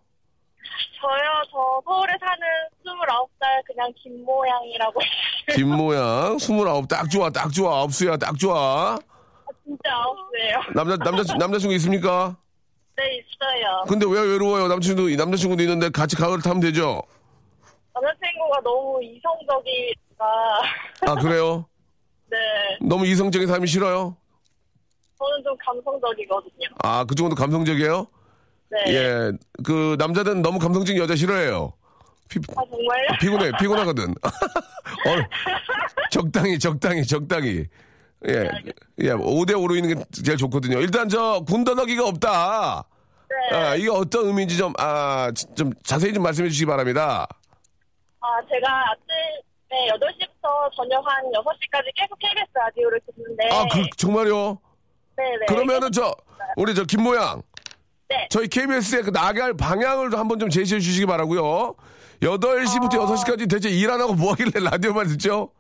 [1.01, 2.47] 저요, 저 서울에 사는
[2.85, 5.01] 29살 그냥 김모양이라고.
[5.55, 8.99] 김 모양, 29, 딱 좋아, 딱 좋아, 업수야, 딱 좋아.
[9.65, 10.61] 진짜 아홉이에요.
[10.75, 12.37] 남자, 남자, 남자친구 있습니까?
[12.97, 13.85] 네, 있어요.
[13.89, 14.67] 근데 왜 외로워요?
[14.69, 17.03] 남자친구, 남자친구도 있는데 같이 가을 타면 되죠?
[17.95, 20.25] 남자친구가 너무 이성적이니까.
[21.07, 21.67] 아, 그래요?
[22.31, 22.37] 네.
[22.83, 24.17] 너무 이성적인 사람이 싫어요?
[25.19, 26.69] 저는 좀 감성적이거든요.
[26.85, 28.07] 아, 그 정도 감성적이에요?
[28.71, 28.79] 네.
[28.95, 29.33] 예,
[29.65, 31.73] 그 남자들은 너무 감성적인 여자 싫어해요.
[32.29, 33.09] 피, 아, 정말요?
[33.21, 34.11] 피곤해, 피곤하거든.
[34.23, 37.65] 어, 적당히, 적당히, 적당히.
[38.27, 38.49] 예,
[38.99, 40.81] 예, 5대5로 있는 게 제일 좋거든요.
[40.81, 42.85] 일단 저 군더더기가 없다.
[43.51, 43.57] 네.
[43.57, 47.27] 아, 이게 어떤 의미인지 좀, 아, 지- 좀 자세히 좀 말씀해 주시기 바랍니다.
[48.21, 49.05] 아, 제가 아침
[49.71, 53.49] 에 8시부터 저녁 한 6시까지 계속 KBS 라디오를 듣는데.
[53.53, 54.59] 아, 그, 정말요?
[55.17, 55.47] 네네.
[55.47, 56.15] 그러면은 저,
[56.57, 57.43] 우리 저 김모양.
[58.09, 58.27] 네.
[58.31, 61.75] 저희 KBS에 그 나갈 방향을 한번 좀 제시해 주시기 바라고요
[62.23, 63.07] 8시부터 어.
[63.15, 65.51] 6시까지 대체 일 안 하고 뭐 하길래 라디오만 듣죠?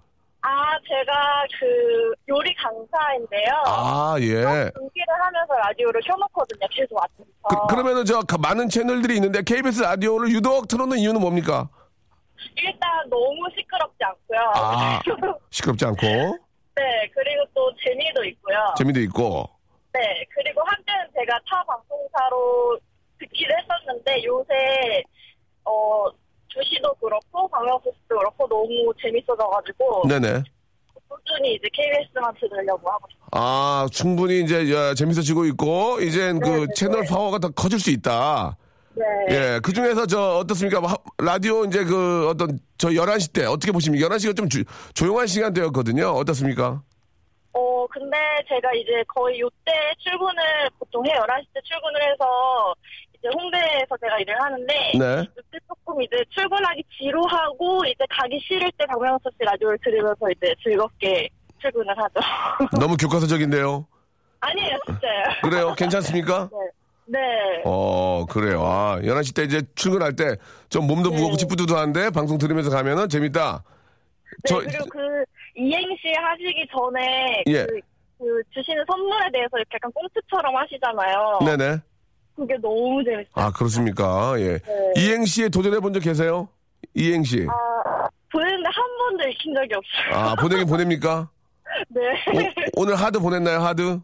[0.40, 0.48] 아,
[0.88, 3.52] 제가 그 요리 강사인데요.
[3.66, 4.24] 아, 예.
[4.24, 6.66] 중계를 하면서 라디오를 켜놓거든요.
[6.70, 7.48] 계속 아침부터.
[7.66, 11.68] 그, 그러면은 저 가- 많은 채널들이 있는데 KBS 라디오를 유독 틀어놓는 이유는 뭡니까?
[12.62, 14.40] 일단 너무 시끄럽지 않고요.
[14.54, 15.00] 아.
[15.50, 18.56] 시끄럽지 않고 네, 그리고 또 재미도 있고요.
[18.76, 19.48] 재미도 있고
[19.92, 22.78] 네, 그리고 한때는 제가 타 방송사로
[23.18, 25.02] 듣기를 했었는데 요새
[25.64, 26.06] 어
[26.48, 27.50] 주시도 그렇고
[27.84, 30.42] 씨도 그렇고 너무 재밌어져가지고 네네.
[31.08, 33.28] 꾸준히 이제 KBS만 들으려고 하고 있어요.
[33.32, 37.08] 아 충분히 이제 야, 재밌어지고 있고 이젠 그 네, 네, 채널 네.
[37.08, 38.56] 파워가 더 커질 수 있다.
[38.98, 39.04] 네.
[39.54, 40.80] 예, 그 중에서 저 어떻습니까?
[40.82, 44.08] 하- 라디오 이제 그 어떤 저 11시 때 어떻게 보십니까?
[44.08, 46.08] 11시가 좀 주- 조용한 시간대였거든요.
[46.08, 46.82] 어떻습니까?
[47.52, 48.16] 어 근데
[48.48, 50.42] 제가 이제 거의 요때 출근을
[50.78, 52.74] 보통 해 11시 때 출근을 해서
[53.18, 55.16] 이제 홍대에서 제가 일을 하는데 네.
[55.36, 61.28] 요때 조금 이제 출근하기 지루하고 이제 가기 싫을 때 박명수 씨 라디오를 들으면서 이제 즐겁게
[61.60, 62.20] 출근을 하죠.
[62.80, 63.86] 너무 교과서적인데요.
[64.40, 65.24] 아니에요, 진짜요.
[65.42, 65.74] 그래요?
[65.76, 66.48] 괜찮습니까?
[66.52, 66.58] 네.
[67.10, 67.18] 네.
[67.64, 68.62] 어, 그래요.
[68.64, 70.36] 아, 11시 때 이제 출근할 때
[70.68, 71.36] 좀 몸도 무겁고 네.
[71.38, 73.62] 찌뿌두두한데 방송 들으면서 가면은 재밌다.
[73.64, 74.98] 네, 저- 그리고 그
[75.56, 77.64] 이행시 하시기 전에 예.
[77.64, 77.80] 그,
[78.18, 81.38] 그 주시는 선물에 대해서 이렇게 약간 꽁트처럼 하시잖아요.
[81.46, 81.78] 네네.
[82.36, 83.24] 그게 너무 재밌어요.
[83.32, 84.34] 아, 그렇습니까?
[84.38, 84.58] 예.
[84.58, 84.92] 네.
[84.98, 86.48] 이행시에 도전해 본 적 계세요?
[86.94, 87.46] 이행시.
[87.48, 90.22] 아, 보냈는데 한 번도 읽힌 적이 없어요.
[90.22, 91.30] 아, 보내긴 보냅니까?
[91.88, 92.00] 네.
[92.76, 94.00] 오, 오늘 하드 보냈나요, 하드?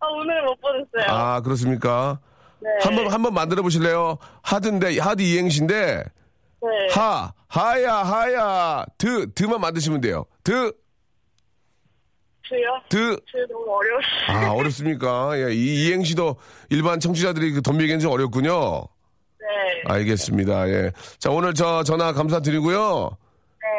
[0.00, 1.16] 아, 오늘은 못 보냈어요.
[1.16, 2.20] 아, 그렇습니까?
[2.60, 2.68] 네.
[2.82, 4.18] 한번, 한번 만들어 보실래요?
[4.42, 6.94] 하드인데, 하드 이행시인데, 네.
[6.94, 10.24] 하, 하야, 하야, 드, 드만 만드시면 돼요.
[10.42, 10.72] 드,
[12.42, 12.80] 주요?
[12.88, 13.16] 드.
[13.26, 14.50] 주 너무 어려웠어요.
[14.50, 15.32] 아, 어렵습니까?
[15.38, 16.36] 예, 이 이행시도
[16.70, 18.86] 일반 청취자들이 그 덤비기엔 좀 어렵군요.
[19.40, 19.46] 네.
[19.86, 20.68] 알겠습니다.
[20.68, 20.92] 예.
[21.18, 23.16] 자, 오늘 저 전화 감사드리고요.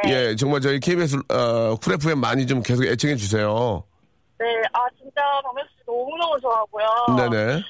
[0.03, 0.11] 네.
[0.11, 3.83] 예, 정말 저희 KBS, 어, 쿨 FM 많이 좀 계속 애청해 주세요.
[4.37, 4.45] 네.
[4.73, 7.29] 아, 진짜 박명수 씨 너무너무 좋아하고요.
[7.29, 7.61] 네네.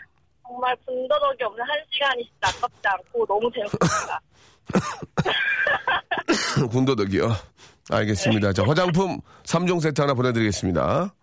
[0.48, 4.22] 정말 군더더기 없는 한 시간이 진짜 아깝지 않고 너무 재밌습니다.
[6.72, 7.30] 군더더기요.
[7.90, 8.54] 알겠습니다.
[8.54, 11.14] 자, 화장품 3종 세트 하나 보내드리겠습니다.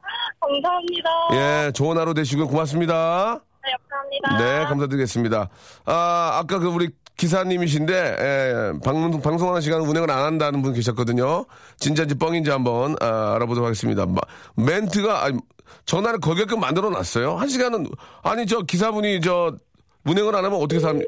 [0.40, 1.10] 감사합니다.
[1.32, 3.40] 예, 좋은 하루 되시고 고맙습니다.
[3.64, 4.38] 네, 감사합니다.
[4.60, 5.48] 네, 감사드리겠습니다.
[5.86, 11.44] 아, 아까 그 우리 기사님이신데, 예, 방송, 방송하는 시간 운행을 안 한다는 분 계셨거든요.
[11.78, 14.06] 진짜인지 뻥인지 한번 아, 알아보도록 하겠습니다.
[14.06, 14.20] 마-
[14.56, 15.38] 멘트가, 아니,
[15.86, 17.36] 전화를 거게끔 만들어 놨어요.
[17.36, 17.88] 한 시간은,
[18.22, 19.56] 아니, 저 기사분이 저
[20.04, 21.04] 운행을 안 하면 어떻게 삽니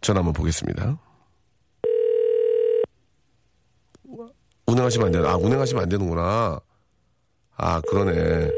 [0.00, 0.98] 전화 한번 보겠습니다.
[4.66, 5.30] 운행하시면 안 되나?
[5.30, 6.60] 아, 운행하시면 안 되는구나.
[7.56, 8.50] 아, 그러네.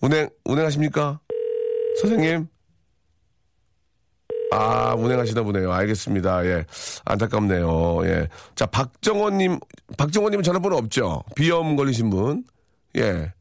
[0.00, 1.20] 운행, 운행하십니까?
[2.00, 2.48] 선생님?
[4.54, 5.72] 아, 운행하시나 보네요.
[5.72, 6.44] 알겠습니다.
[6.46, 6.64] 예.
[7.04, 8.06] 안타깝네요.
[8.06, 8.28] 예.
[8.54, 9.58] 자, 박정원님,
[9.98, 11.22] 박정원님은 전화번호 없죠?
[11.34, 12.44] 비염 걸리신 분.
[12.96, 13.32] 예.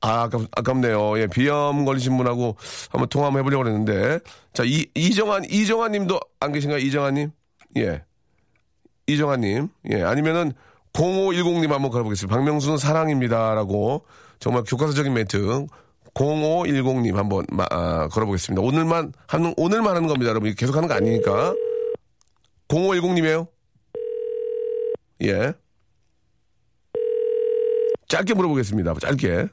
[0.00, 1.18] 아, 아깝, 아깝네요.
[1.20, 2.56] 예, 비염 걸리신 분하고
[2.90, 4.20] 한번 통화 한번 해보려고 했는데.
[4.52, 6.78] 자, 이, 이정환, 이정환 님도 안 계신가요?
[6.78, 7.30] 이정환 님?
[7.76, 8.02] 예.
[9.06, 9.68] 이정환 님.
[9.90, 10.52] 예, 아니면은
[10.92, 12.34] 0510님 한번 걸어보겠습니다.
[12.36, 14.04] 박명수는 사랑입니다라고
[14.40, 15.66] 정말 교과서적인 멘트.
[16.14, 18.60] 0510님 한번 마- 아, 걸어보겠습니다.
[18.62, 20.54] 오늘만 하는 오늘만 하는 겁니다, 여러분.
[20.54, 21.54] 계속 하는 거 아니니까.
[22.68, 23.46] 0510님이에요.
[25.22, 25.52] 예.
[28.08, 28.94] 짧게 물어보겠습니다.
[28.94, 29.48] 짧게.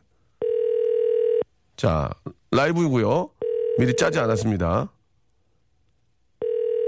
[1.75, 2.09] 자,
[2.51, 3.29] 라이브이고요.
[3.77, 4.91] 미리 짜지 않았습니다.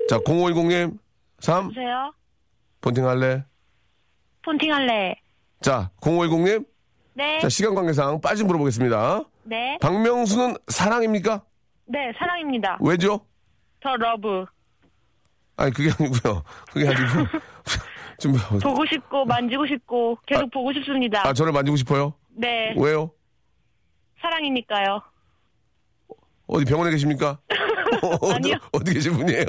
[0.09, 0.97] 자, 0510님
[1.39, 2.13] 3 여보세요?
[2.81, 3.43] 본팅 할래?
[4.43, 5.13] 폰팅 할래.
[5.61, 6.65] 자, 0510님.
[7.15, 9.23] 네, 자, 시간 관계상 빨리 물어보겠습니다.
[9.47, 9.77] 네.
[9.81, 11.41] 박명수는 사랑입니까?
[11.85, 12.77] 네, 사랑입니다.
[12.81, 13.21] 왜죠?
[13.79, 14.45] the love.
[15.55, 16.43] 아니, 그게 아니고요.
[16.71, 17.27] 그게 아니고.
[18.19, 21.25] 좀, 보고 싶고, 만지고 싶고, 계속 보고 싶습니다.
[21.25, 22.13] 아, 저를 만지고 싶어요?
[22.29, 23.11] 네, 왜요?
[24.21, 25.01] 사랑이니까요.
[26.47, 27.39] 어디 병원에 계십니까?
[28.21, 28.55] 어디, 아니요.
[28.73, 29.45] 어디 계신 분이에요?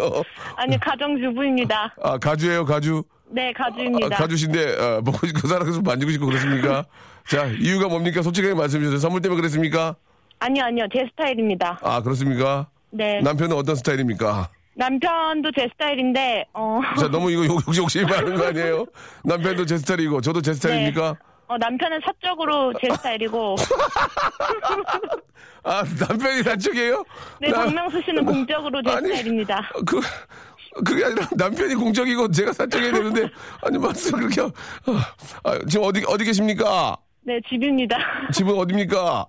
[0.56, 1.96] 아니, 가정주부입니다.
[2.02, 3.02] 아, 가주예요, 가주?
[3.30, 4.16] 네, 아, 가주입니다.
[4.16, 6.84] 가주신데, 아, 먹고 싶고 그 사람께서 만지고 싶고 그렇습니까?
[7.28, 8.22] 자, 이유가 뭡니까?
[8.22, 8.98] 솔직하게 말씀해 주세요.
[8.98, 9.94] 선물 때문에 그랬습니까?
[10.40, 11.78] 아니요, 아니요, 제 스타일입니다.
[11.82, 12.68] 아, 그렇습니까?
[12.90, 13.20] 네.
[13.20, 14.48] 남편은 어떤 스타일입니까?
[14.74, 16.80] 남편도 제 스타일인데, 어.
[16.98, 18.86] 자, 너무 이거 욕, 욕심이 많은 거 아니에요?
[19.24, 21.12] 남편도 제 스타일이고, 저도 제 스타일입니까?
[21.12, 21.18] 네.
[21.48, 23.56] 어, 남편은 사적으로 제 스타일이고,
[25.64, 27.04] 아, 남편이 사적이에요?
[27.40, 29.68] 네, 나- 박명수 씨는 공적으로 제 아니, 스타일입니다.
[29.86, 30.00] 그,
[30.84, 33.28] 그게 아니라 남편이 공적이고 제가 사적이어야 되는데,
[33.62, 34.50] 아니, 말씀 그렇게, 아,
[35.50, 36.96] 아, 지금 어디, 어디 계십니까?
[37.28, 37.98] 네, 집입니다.
[38.32, 39.26] 집은 어딥니까?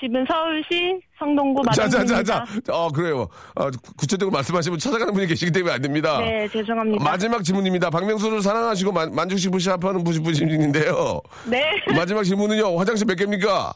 [0.00, 2.22] 집은 서울시 성동구 마당입니다.
[2.22, 2.72] 자, 자.
[2.72, 3.26] 어, 그래요.
[3.56, 6.20] 아, 구체적으로 말씀하시면 찾아가는 분이 계시기 때문에 안 됩니다.
[6.20, 7.02] 네, 죄송합니다.
[7.02, 7.88] 마지막 질문입니다.
[7.90, 11.20] 박명수를 사랑하시고 만, 만족시고 분- 분인데요.
[11.50, 11.64] 네.
[11.96, 12.78] 마지막 질문은요.
[12.78, 13.72] 화장실 몇 개입니까?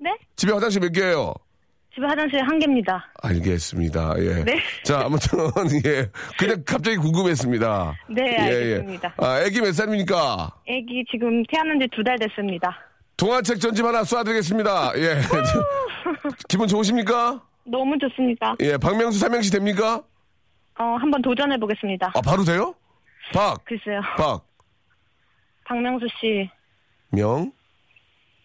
[0.00, 0.10] 네?
[0.34, 1.32] 집에 화장실 몇 개예요?
[1.94, 3.06] 집에 화장실 한 개입니다.
[3.22, 4.14] 알겠습니다.
[4.18, 4.44] 예.
[4.44, 4.58] 네.
[4.82, 5.38] 자, 아무튼
[5.86, 6.10] 예.
[6.38, 7.94] 그냥 갑자기 궁금했습니다.
[8.10, 9.14] 네, 예, 알겠습니다.
[9.22, 9.24] 예.
[9.26, 10.50] 아, 애기 몇 살입니까?
[10.66, 12.76] 애기 지금 태어난 지 두 달 됐습니다.
[13.22, 14.98] 동화책 전집 하나 쏴드리겠습니다.
[14.98, 15.20] 예.
[16.48, 17.40] 기분 좋으십니까?
[17.62, 18.56] 너무 좋습니다.
[18.58, 18.76] 예.
[18.76, 20.02] 박명수 삼행시 됩니까?
[20.76, 22.10] 어, 한번 도전해 보겠습니다.
[22.16, 22.74] 아, 바로 돼요?
[23.32, 24.00] 박, 글쎄요.
[24.16, 24.44] 박,
[25.64, 26.50] 박명수 씨,
[27.10, 27.52] 명,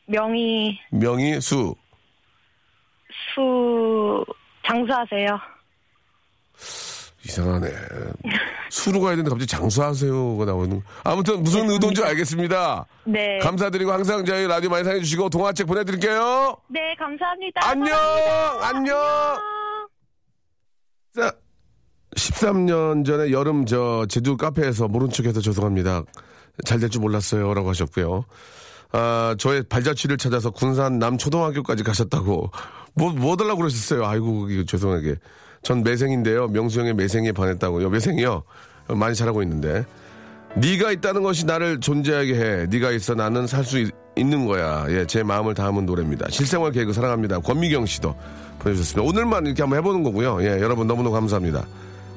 [0.06, 1.74] 명의, 명의, 수.
[3.34, 4.24] 수,
[4.64, 5.40] 장수하세요.
[7.28, 7.68] 이상하네.
[8.70, 10.82] 수로 가야 되는데 갑자기 장수하세요가 나오는.
[11.04, 12.86] 아무튼 무슨 의도인 줄 알겠습니다.
[13.06, 13.40] 네.
[13.40, 16.56] 감사드리고 항상 저희 라디오 많이 사랑해주시고 동화책 보내드릴게요.
[16.70, 17.62] 네, 감사합니다.
[17.64, 17.98] 안녕!
[18.62, 18.96] 안녕!
[21.16, 21.32] 자,
[22.16, 26.04] 13년 전에 여름 저 제주 카페에서 모른 척해서 죄송합니다.
[26.66, 28.26] 잘 될 줄 몰랐어요 라고 하셨고요.
[28.94, 32.50] 아, 저의 발자취를 찾아서 군산 남초등학교까지 가셨다고
[32.96, 34.06] 뭐, 뭐 달라고 그러셨어요.
[34.08, 35.16] 아이고, 죄송하게.
[35.68, 36.48] 전 매생인데요.
[36.48, 37.90] 명수 형의 매생이에 반했다고요.
[37.90, 38.42] 매생이요.
[38.96, 39.84] 많이 잘하고 있는데.
[40.56, 42.66] 네가 있다는 것이 나를 존재하게 해.
[42.68, 44.86] 네가 있어 나는 살 수 있는 거야.
[44.88, 46.28] 예, 제 마음을 담은 노래입니다.
[46.30, 47.40] 실생활 개그 사랑합니다.
[47.40, 48.16] 권미경 씨도
[48.60, 49.08] 보내주셨습니다.
[49.10, 50.42] 오늘만 이렇게 한번 해보는 거고요.
[50.42, 51.68] 예, 여러분 너무너무 감사합니다.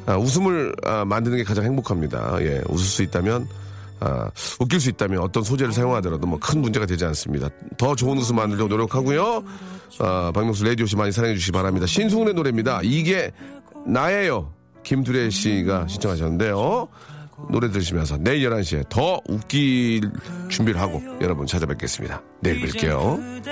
[0.07, 2.37] 아, 웃음을 아, 만드는 게 가장 행복합니다.
[2.43, 3.49] 예, 웃을 수 있다면
[4.01, 7.49] 아, 웃길 수 있다면 어떤 소재를 사용하더라도 뭐 큰 문제가 되지 않습니다.
[7.77, 9.45] 더 좋은 웃음 만들려고 노력하고요.
[9.99, 11.87] 아, 박명수 레디오 씨 많이 사랑해 주시기 바랍니다.
[11.87, 12.81] 신승훈의 노래입니다.
[12.83, 13.31] 이게
[13.87, 14.53] 나예요.
[14.83, 16.89] 김두래 씨가 신청하셨는데요.
[17.51, 20.11] 노래 들으시면서 내일 11시에 더 웃길
[20.49, 22.23] 준비를 하고 여러분 찾아뵙겠습니다.
[22.41, 23.43] 내일 뵐게요.